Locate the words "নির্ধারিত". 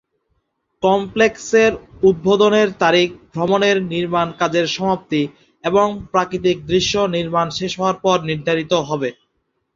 8.29-8.73